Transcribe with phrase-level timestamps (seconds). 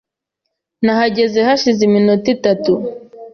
[0.85, 2.71] Nahageze hashize iminsi itatu.